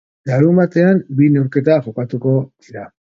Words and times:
Larunbatean 0.27 1.01
bi 1.19 1.27
neurketa 1.35 1.75
jokatuko 1.89 2.33
dira. 2.65 2.87